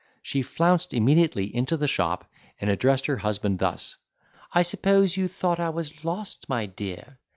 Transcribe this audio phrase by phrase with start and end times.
[0.23, 2.27] She flounced immediately into the shop,
[2.59, 3.97] and addressed her husband thus:
[4.51, 7.19] "I suppose you thought I was lost, my dear.